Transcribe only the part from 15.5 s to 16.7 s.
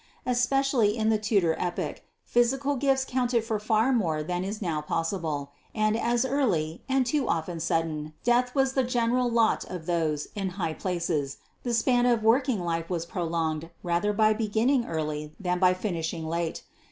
by finishing late.